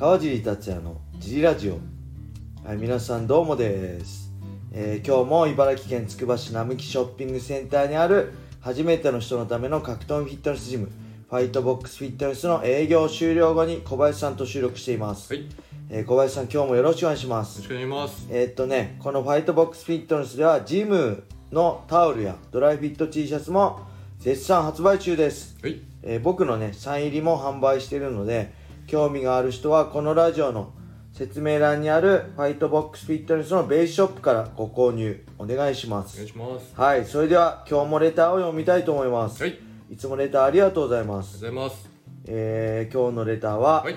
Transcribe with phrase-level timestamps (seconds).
[0.00, 1.78] 川尻達也のジリラジオ。
[2.66, 4.32] はい皆さんどうもです、
[4.72, 8.32] えー今日も茨城県つくば市並木ショッピングセンターにある
[8.62, 10.86] 初めての人のための格闘技フィットネスジム
[11.28, 15.50] ファイトボックスフィットネスの営業終了後に小林さんと収録しています、はい、よ
[15.90, 17.58] えー小林さん今日もよろしくお願いします。
[17.58, 18.26] ろしくお願いします。
[18.30, 23.80] えーっとね、このファイトボックスフィットネスではジムのタオルやドライフィット T シャツも
[24.18, 28.58] 絶賛発売中です、はい、えー僕のねサイン入りも販売しているので
[28.90, 30.72] 興味がある人はこのラジオの
[31.12, 36.74] 説明欄にあるファイトボックスフィットネスのベースショップからご購入お願いしまお願いすします。
[36.74, 39.54] はいそれでは今日もレターを読みたいと思います、はい、あ
[39.88, 41.88] りいつもレターありがとうございまがとうすございます。
[42.26, 43.94] えー今日のレターは、はい、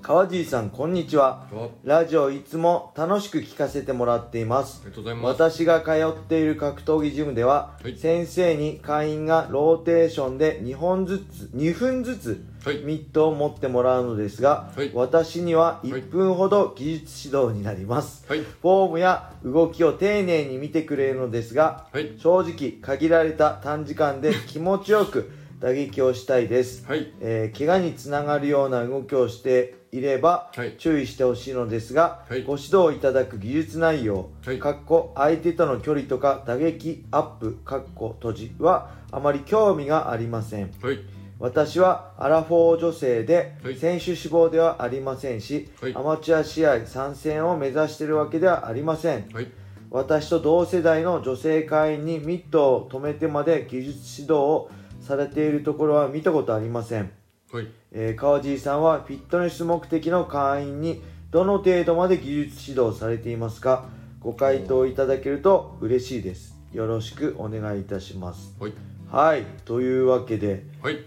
[0.00, 1.46] 川尻さんこんにちは。
[1.52, 4.80] ああラジオいつも楽しく聞かせてもらっています。
[4.84, 5.42] りがとうございます。
[5.42, 7.98] 私が通っている格闘技ジムでは、はい。
[7.98, 14.90] 先生に会員がローテーションで2本ずつ2分ずつはい、ミットを持ってもらうのですが、はい。
[14.94, 30.74] 私には1分ほど技術指導になります、はい、フォームや動きを丁寧に見てくれるのですがはい、正直限られた短時間で気持ちよく打撃をしたいです、はい、えー怪我につながるような動きをしていればはい。
[30.76, 32.42] 注意してほしいのですが、はい。
[32.42, 34.58] ご指導いただく技術内容、はい。
[34.58, 40.70] かっこ相手との距離とか打撃アップかっこ閉じはあまり興味がありません。
[40.82, 41.00] はい、
[41.40, 43.76] 私はアラフォー女性ではい。
[43.76, 45.94] 選手志望ではありませんし、はい。
[45.94, 49.28] アマチュア試合参戦を目指しているわけではありません。
[49.32, 49.46] はい、
[49.90, 57.10] 私と同世代の女性会員にミットを止めてまで技術指導をされているところは見たことありません。
[57.52, 63.84] はい、えー川尻さんはフィットネス目的の会員にどの程度まで技術指導されていますか？
[64.20, 66.56] ご回答いただけると嬉しいです。
[66.72, 68.56] よろしくお願いいたします。
[68.58, 68.72] はい、
[69.08, 69.44] はい。
[69.64, 70.98] というわけではい、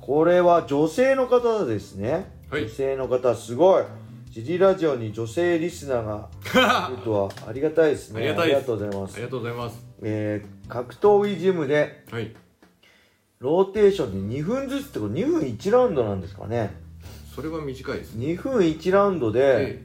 [0.00, 2.62] これは女性の方ですね、はい。
[2.62, 3.84] 女性の方すごい。
[4.30, 6.28] ジリラジオに女性リスナーが
[6.88, 8.30] いるとは ありがたいですね。
[8.30, 9.14] ありがとうございます。
[9.14, 9.84] ありがとうございます。
[10.02, 12.32] えー格闘技ジムではい、
[13.40, 16.70] ローテーションで2分ずつってこと2分1ラウンドなんですかね。
[17.34, 18.16] それは短いです。
[18.16, 19.80] 2分1ラウンドで、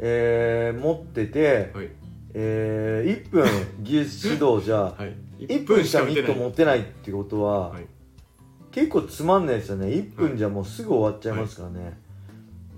[0.00, 0.74] ええ。
[0.74, 1.88] ー持ってて、はい、
[2.32, 3.46] えー1分
[3.82, 4.96] 技術指導じゃは
[5.38, 7.84] い、1分しかミットも持ってないってことは、はい、
[8.72, 9.88] 結構つまんないですよね。
[9.88, 11.98] 1分じゃもうすぐ終わっちゃいますからね、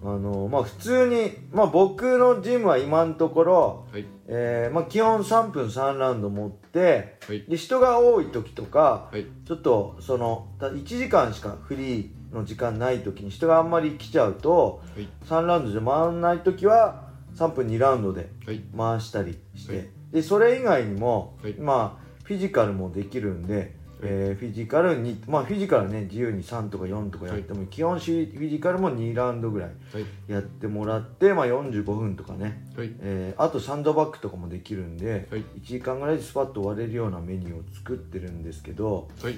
[0.03, 17.05] あのまあ普通に、まあ、僕のジムは今のところ、はい、えーまあ、基本3分3ラウンド持ってはい、で人が多い時とかはい、ちょっとそのた1時間しかフリーの時間ない時に人があんまり来ちゃうとはい、3ラウンドじゃ回らない時は
[17.37, 19.89] 3分2ラウンドではい、回したりして、はい。
[20.13, 21.55] でそれ以外にも、はい。
[21.55, 35.41] まあフィジカルもできるんで、えーフィジカルにまあフィジカルね自由に3とか4とかやっても、基本フィジカルも2ラウンドぐらいはい、やってもらって、まあ、45分とかね、はい、えーあとサンドバッグとかもできるんで、はい。
[35.41, 39.35] 1時間ぐらいでスパッと割れるようなメニューを作ってるんですけどはい。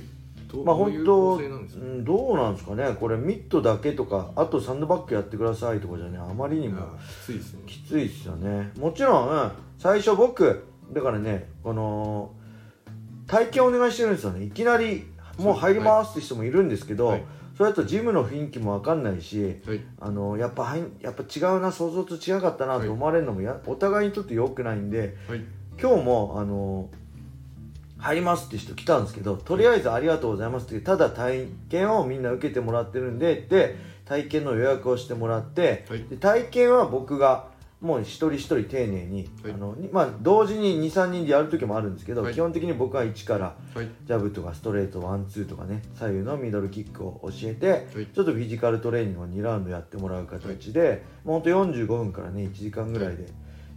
[0.65, 1.85] まあ本当どうんですか？
[1.85, 2.97] うん、どうなんですかね？
[3.01, 6.83] これミットだけとかあとサンドバッグやってくださいとかじゃねあまりにも
[7.67, 8.71] きついですよね。
[8.79, 12.31] もちろん、うん最初僕だからねこの
[13.27, 14.45] 体験お願いしてるんですよね。
[14.45, 15.07] いきなり
[15.39, 17.25] もう入りますって人もいるんですけど、はい。
[17.57, 25.41] それだとジムの雰囲気も分かんないしはい、あのやっぱはいやっぱ違うな想像と違かったなと思われるのもや、お互いにとって良くないんではい、
[25.81, 26.91] 今日もあの
[27.99, 36.05] 入りますって人来たんですけどとりあえずありがとうございますってただ体験をみんな受けてもらってるんでで体験の予約をしてもらって、はい。
[36.05, 37.49] で体験は僕が
[37.81, 39.53] もう一人一人丁寧に、はい。
[39.53, 42.35] あのにまあ、同時に23人でやる時もあるんですけど、はい。
[42.35, 48.07] 基本的に僕は1からはい、ジャブとかストレートワンツーとかね左右のミドルキックを教えて、はい。
[48.07, 53.27] ちょっとフィジカルトレーニングを2ラウンドやってもらう形で、もうほんと45分からね1時間ぐらいで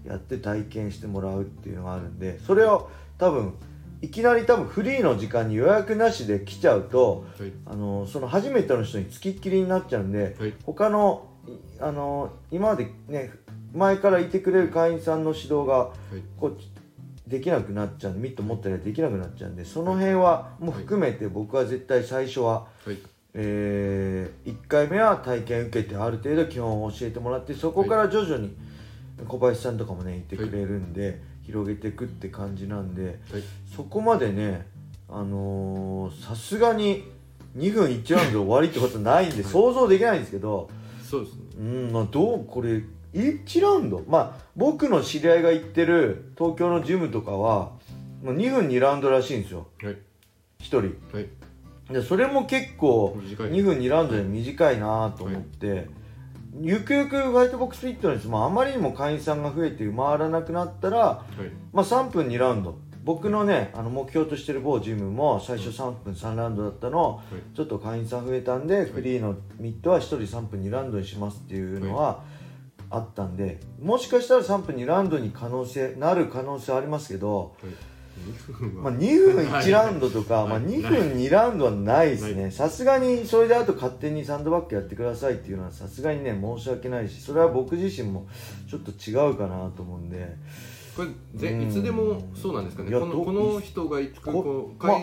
[0.06, 3.56] やって体験してもらうっていうのがあるんでそれを多分
[4.02, 10.54] いきなり多分フリーの時間に予約なしで来ちゃうとはい、あのその初めての人に付きっきりになっちゃうんで、はい。
[10.63, 11.51] 他のい
[11.81, 13.31] あの今までね
[13.74, 16.57] 前からいてくれる会員さんの指導がはい、こう
[17.30, 22.98] できなくなっちゃうミット持ったりできなくなっちゃうんでその辺はもう含めて僕は絶対最初は、はい、
[23.36, 28.56] え1回目は体験受けてある程度基本を教えてもらってそこから徐々に
[29.27, 33.44] 小林さんとかもねいてくれるんで、広げていくって感じなんではい、
[33.75, 34.65] そこまでね
[35.10, 37.04] あのーさすがに
[37.57, 40.69] 2分1ラウンド終わりってことないんで想像できないんですけど、
[41.04, 41.42] そうですね。
[41.57, 42.81] うんまあどうこれ
[43.14, 44.04] 1ラウンド？
[44.08, 47.72] まあ僕の知り合いが行ってる東京のジムとかは
[48.24, 49.68] もう2分2ラウンドらしいんですよ。
[49.82, 49.98] はい、1
[50.62, 50.78] 人。
[50.78, 51.30] はい、
[51.94, 53.52] でそれも結構短い。
[53.52, 55.88] 2分2ラウンドで短いなと思って、
[56.62, 61.52] ゆくゆくファイトボックスフィットネスもあまりにも会員さんが増えて回らなくなったら、はい。
[61.72, 62.78] まあ、3分2ラウンド。
[63.06, 67.56] 僕のねあの目標としてる某ジムも最初3分3ラウンドだったの、い。
[67.56, 72.24] ちょっと会員さん増えたんで、フリーのミットは1人3分2ラウンドにしますっていうのは
[72.89, 77.74] あったんでもしかしたら3分2ラウンドに可能性なる可能性はありますけど、はい。
[78.19, 80.50] 2分まあ、は2分1ラウンドとか、はい。
[80.50, 82.51] まあ、2分2ラウンドはないですね。
[82.51, 88.27] さすがにそれであと勝手にサンドバッグやってくださいっていうのはさすがにね申し訳ないしそれは僕自身も
[88.69, 90.36] ちょっと違うかなと思うんで。
[90.95, 92.91] これぜうんいつでもそうなんですかね。
[92.91, 94.97] このこの人が行くここうまあ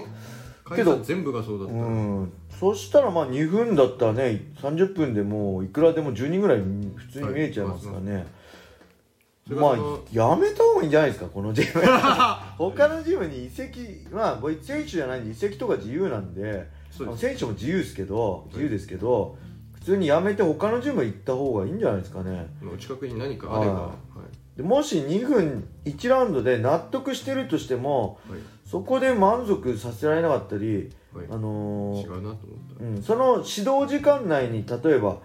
[0.74, 1.74] けど社全部がそうだった。
[1.74, 2.32] うらん。
[2.58, 8.24] そしたらまあ2分だったらね30分でもういくらでも10人ぐらい普通に見えちゃいますからね、まあ
[9.46, 11.82] それがそのやめた方がいいんじゃないですかこのジム。
[12.58, 17.16] 他のジムに移籍まあ僕選手じゃないんで移籍とか自由なんでです。
[17.16, 19.36] 選手も自由ですけど自由ですけど、
[19.74, 22.48] 普通にやめて他のジム行った方がいいんじゃないですかね。
[22.72, 23.94] お近くに何かあればはは
[24.56, 32.36] でもし2分1ラウンドで納得してるとしてもいはいそこで満足させられなかったり、はいあのー違うなと思っ
[32.78, 32.84] た。
[32.84, 35.18] うん、その指導時間内に例えば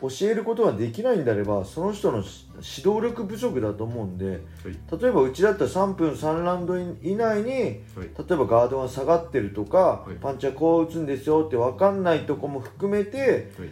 [0.00, 5.00] 教えることができないんであればその人のし指導力不足だと思うんではい。
[5.00, 7.66] 例えばうちだったら3分3ラウンド以内にはい。
[7.66, 7.76] 例
[8.06, 10.16] えばガードが下がってるとか、はい。
[10.20, 13.68] パンチはこう打つんですよって分かんないとこも含めてはい。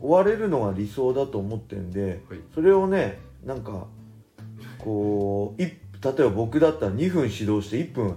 [0.00, 2.40] 終われるのが理想だと思ってるんではい。
[2.54, 3.86] それをねなんか
[4.78, 5.74] こうい例
[6.18, 8.14] えば僕だったら2分指導して1分、はい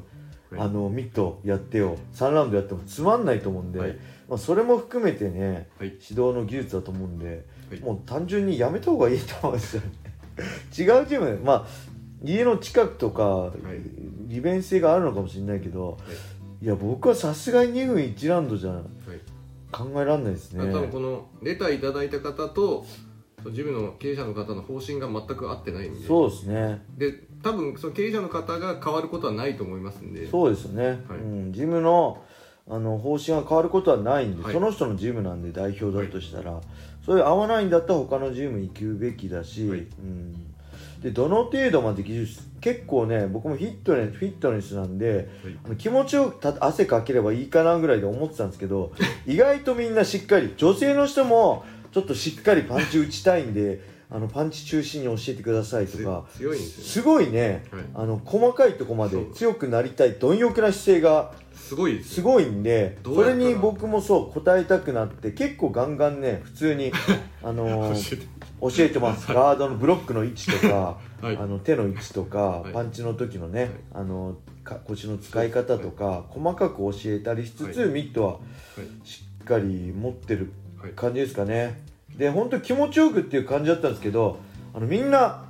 [0.58, 1.98] あのミットやってよ。
[2.14, 3.98] 3ラウンドやってもつまんないと思うんで、はい。
[4.30, 5.88] まあ、それも含めてねはい。
[5.88, 7.80] 指導の技術だと思うんで、はい。
[7.80, 9.88] もう単純にやめた方がいいと思うんですよね。
[10.38, 11.68] 違うチームまあ
[12.24, 13.52] 家の近くとか、
[14.28, 14.34] い。
[14.34, 15.98] 利便性があるのかもしれないけど、
[16.62, 18.84] い、や僕はさすがに2分1ラウンドじゃはい。
[19.72, 20.64] 考えられないですね。
[20.64, 22.86] あ多分このレターいただいた方と
[23.52, 26.08] ジムの経営者の方の方針が全く合ってないんで。
[26.08, 26.86] そうですね。
[26.98, 30.28] で多分その経営者の方が変わることはないと思いますんで。
[30.28, 31.20] そうですよね、はい。
[31.20, 32.24] うん、ジムの
[32.68, 34.54] あの方針が変わることはないんで、はい。
[34.54, 36.60] その人のジムなんで代表だとしたら、
[37.06, 39.80] それ合わないんだったら他のジム行くべきだし、はい。
[39.80, 40.34] うん、
[41.04, 45.30] でどの程度まで技術結構ね僕もフィットネスフィットネスなんで
[45.68, 45.78] はい。
[45.78, 48.92] 気持ちよくた汗かければいいかなぐらいで思ってたんですけど
[49.28, 56.26] 意外とみんなしっかり女性の人もちょっとしっかりパンチ打ちたいんであのパンチ中心に教えてくださいとか。
[56.40, 57.64] いんですよすごいね。
[57.72, 57.84] はい。
[57.96, 66.92] あの細かいとこまで強くなりたい貪欲な姿勢がすごいですすごいんでそれに僕もそう答えたくなって結構ガンガンね普通に
[67.42, 68.22] あのー
[68.62, 69.00] 教えて。
[69.00, 69.28] ます。
[69.32, 71.38] ガードのブロックの位置とか、はい。
[71.38, 72.74] あの手の位置とか、はい。
[72.74, 73.72] パンチの時のね、はい。
[73.96, 77.90] あのか腰の使い方とか、細かく教えたりしつつ、はい。
[77.90, 78.40] ミットはは
[78.78, 79.08] い。
[79.08, 80.52] しっかり持ってる
[80.82, 80.92] はい。
[80.92, 81.82] 感じですかね
[82.18, 84.40] で本当気持ちよくっていう感じだったんですけど
[84.74, 85.46] あのみんな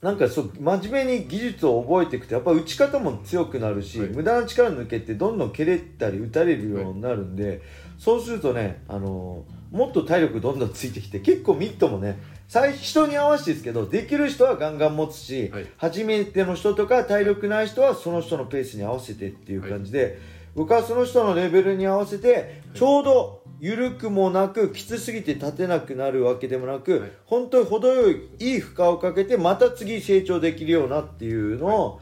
[0.00, 4.08] なんかそう真面目に技術を覚えていくとやっぱ打ち方も強くなるし、はい。
[4.10, 7.62] 無駄な力抜けてどんどん蹴れたり打たれるようになるんで、
[7.98, 12.16] そうするとねあのもっと体力どんどんついてきて結構ミットもね
[12.46, 15.66] 最人に合わせてですけどできる人はガンガン持つし、はい。
[15.76, 20.20] 初めての人とか体力ない人はその人のペースに合わせてっていう感じで、
[20.58, 27.12] 僕はその人のレベルに合わせてちょうど緩くもなくきつすぎて立てなくなるわけでもなく、はい。
[27.26, 32.00] 本当に程よいいい負荷をかけてまた次成長できるようなっていうのを、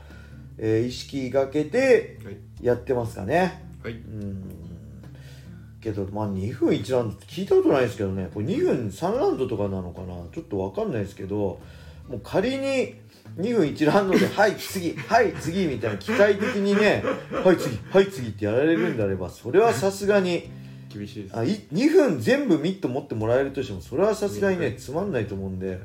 [0.56, 2.36] えー意識がけてはい。
[2.62, 3.62] やってますかね。
[3.82, 3.92] はい。
[3.92, 4.50] うん。
[5.82, 8.30] けどまあ2分1ラウンドって聞いたことないですけどね。
[8.32, 10.14] これ2分3ラウンドとかなのかな？
[10.32, 11.60] ちょっと分かんないですけど
[12.08, 12.94] もう仮に
[13.36, 17.04] 2分1ラウンドで「はい次はい次」みたいな機械的にね
[17.44, 20.50] 「はい次はい次」ってやられるんであればそれはさすがに
[20.88, 21.36] 厳しいです。
[21.36, 25.80] あい2分全部ミット持ってもらえるとしてもそれはさすがにねつまんないと思うんで。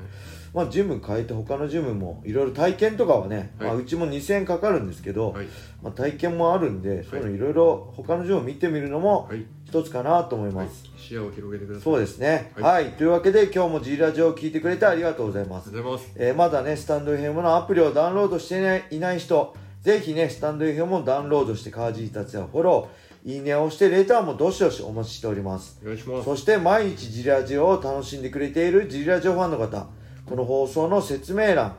[0.54, 3.68] まあ、ジム変えて他のジムもいろいろ体験とかはね、はい。
[3.68, 5.46] まあ、うちも2000円かかるんですけど、はい。
[5.82, 10.66] まあ、体験もあるんで、そういうのいろいろ他のジムを見てみるのもはい一つかなと思いはい。
[10.66, 11.84] ます、視野を広げてください。
[11.84, 12.52] そうですね。
[12.60, 12.90] は、はい。
[12.90, 15.72] いというわけで今日も G ラジオを聞いてくれてありがとうございます。
[16.18, 25.80] えーまだねスタンド FM のアプリをダウンロードしていないいない人ぜひねスタンド FM をダウンロードしてカージー達也フォローいいねを押してレターもどしどしお待ちしております。
[25.82, 26.26] お願いします。
[26.26, 29.88] そして毎日ジラジオを楽しんでくれているジラジオファンの方
[30.26, 31.76] この放送の説明欄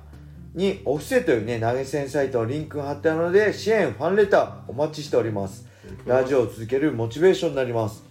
[0.54, 5.66] にオフセというね投げ銭サイトのリンクが貼ってあるので支援ファンレターお待ちしております
[6.06, 8.04] ラジオを続けるモチベーションになります。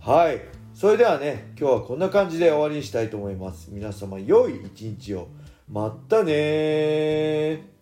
[0.00, 0.40] はい。
[0.74, 3.68] それではね今日はこんな感じで終わりにしたいと思います。
[3.70, 5.28] 皆様良い一日を。
[5.70, 7.77] まったねー。